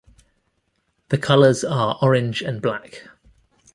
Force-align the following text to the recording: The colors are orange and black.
The 1.09 1.19
colors 1.19 1.63
are 1.63 1.99
orange 2.01 2.41
and 2.41 2.59
black. 2.59 3.03